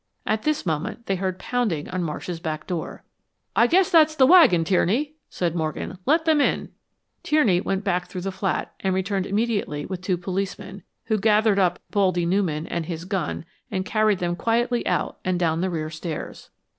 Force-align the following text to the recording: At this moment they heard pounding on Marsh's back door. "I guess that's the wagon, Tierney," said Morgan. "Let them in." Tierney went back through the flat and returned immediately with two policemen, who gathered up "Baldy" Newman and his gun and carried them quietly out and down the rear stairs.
At 0.25 0.41
this 0.41 0.65
moment 0.65 1.05
they 1.05 1.15
heard 1.17 1.37
pounding 1.37 1.87
on 1.91 2.01
Marsh's 2.01 2.39
back 2.39 2.65
door. 2.65 3.03
"I 3.55 3.67
guess 3.67 3.91
that's 3.91 4.15
the 4.15 4.25
wagon, 4.25 4.63
Tierney," 4.63 5.13
said 5.29 5.53
Morgan. 5.53 5.99
"Let 6.07 6.25
them 6.25 6.41
in." 6.41 6.69
Tierney 7.21 7.61
went 7.61 7.83
back 7.83 8.07
through 8.07 8.21
the 8.21 8.31
flat 8.31 8.73
and 8.79 8.95
returned 8.95 9.27
immediately 9.27 9.85
with 9.85 10.01
two 10.01 10.17
policemen, 10.17 10.81
who 11.05 11.19
gathered 11.19 11.59
up 11.59 11.77
"Baldy" 11.91 12.25
Newman 12.25 12.65
and 12.65 12.87
his 12.87 13.05
gun 13.05 13.45
and 13.69 13.85
carried 13.85 14.17
them 14.17 14.35
quietly 14.35 14.83
out 14.87 15.19
and 15.23 15.39
down 15.39 15.61
the 15.61 15.69
rear 15.69 15.91
stairs. 15.91 16.49